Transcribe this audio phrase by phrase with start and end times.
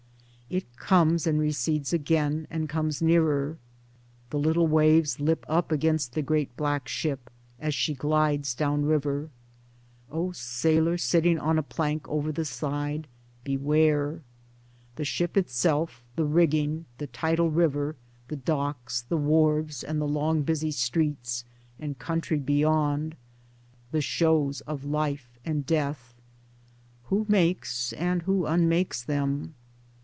[0.49, 3.57] It comes and recedes again, and comes nearer.
[4.31, 9.29] The little waves lip up against the great black ship as she glides down river—
[10.11, 13.07] 0 sailor sitting on a plank over the side,
[13.45, 14.23] beware!
[14.97, 17.95] The ship itself, the rigging, the tidal river,
[18.27, 21.45] the docks, the wharves, and long busy streets,
[21.79, 23.15] and country beyond—
[23.93, 26.13] the shows of life and death—
[27.05, 29.55] Who makes and who unmakes them?